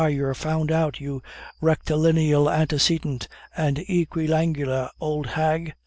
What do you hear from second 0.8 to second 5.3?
you rectilineal antecedent, and equiangular old